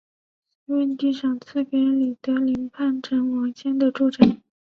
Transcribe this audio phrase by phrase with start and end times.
[0.65, 4.41] 隋文帝赏赐给李德林叛臣王谦的住宅。